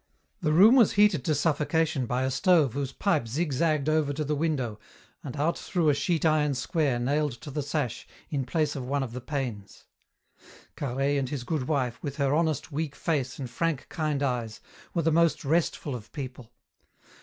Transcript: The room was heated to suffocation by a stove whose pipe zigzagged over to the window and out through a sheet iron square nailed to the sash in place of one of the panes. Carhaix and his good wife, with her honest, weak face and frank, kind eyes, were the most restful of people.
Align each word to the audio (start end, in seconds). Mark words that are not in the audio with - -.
The 0.41 0.51
room 0.51 0.75
was 0.77 0.93
heated 0.93 1.23
to 1.25 1.35
suffocation 1.35 2.07
by 2.07 2.23
a 2.23 2.31
stove 2.31 2.73
whose 2.73 2.91
pipe 2.91 3.27
zigzagged 3.27 3.87
over 3.87 4.13
to 4.13 4.23
the 4.25 4.33
window 4.33 4.79
and 5.23 5.37
out 5.37 5.59
through 5.59 5.89
a 5.89 5.93
sheet 5.93 6.25
iron 6.25 6.55
square 6.55 6.97
nailed 6.97 7.33
to 7.41 7.51
the 7.51 7.61
sash 7.61 8.07
in 8.31 8.43
place 8.47 8.75
of 8.75 8.83
one 8.87 9.03
of 9.03 9.11
the 9.11 9.21
panes. 9.21 9.85
Carhaix 10.75 11.19
and 11.19 11.29
his 11.29 11.43
good 11.43 11.67
wife, 11.67 12.01
with 12.01 12.17
her 12.17 12.33
honest, 12.33 12.71
weak 12.71 12.95
face 12.95 13.37
and 13.37 13.47
frank, 13.51 13.89
kind 13.89 14.23
eyes, 14.23 14.59
were 14.95 15.03
the 15.03 15.11
most 15.11 15.45
restful 15.45 15.93
of 15.93 16.11
people. 16.13 16.51